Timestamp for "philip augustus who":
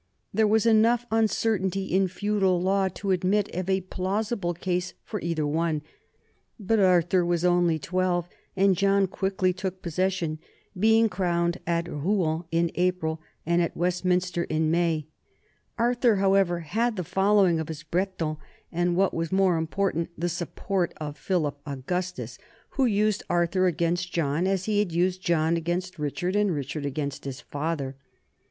21.15-22.85